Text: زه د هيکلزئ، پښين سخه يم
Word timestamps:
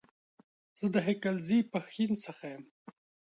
زه 0.79 0.85
د 0.93 0.95
هيکلزئ، 1.07 1.59
پښين 1.73 2.11
سخه 2.25 2.47
يم 2.53 2.63